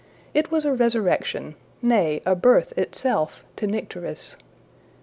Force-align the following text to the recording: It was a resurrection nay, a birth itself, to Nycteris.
It 0.33 0.49
was 0.49 0.65
a 0.65 0.73
resurrection 0.73 1.53
nay, 1.79 2.23
a 2.25 2.33
birth 2.33 2.75
itself, 2.75 3.43
to 3.57 3.67
Nycteris. 3.67 4.35